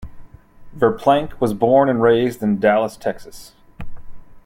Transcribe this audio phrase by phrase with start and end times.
[0.75, 3.53] Verplank was born and raised in Dallas, Texas.